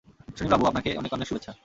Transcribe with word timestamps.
সুনীল 0.37 0.51
বাবু, 0.53 0.65
আপনাকে 0.67 0.89
অনেক 0.97 1.11
অনেক 1.13 1.27
শুভেচ্ছা! 1.27 1.51